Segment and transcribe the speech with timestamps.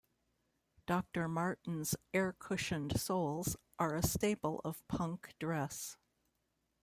[0.87, 5.95] Doctor Martens air-cushioned soles are a staple of punk dress.